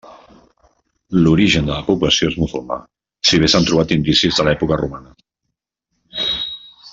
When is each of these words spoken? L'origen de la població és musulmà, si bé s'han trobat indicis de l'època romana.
L'origen 1.25 1.67
de 1.67 1.71
la 1.75 1.83
població 1.89 2.29
és 2.33 2.37
musulmà, 2.43 2.77
si 3.31 3.41
bé 3.43 3.51
s'han 3.55 3.69
trobat 3.69 3.93
indicis 3.97 4.41
de 4.41 4.47
l'època 4.49 4.81
romana. 4.85 6.31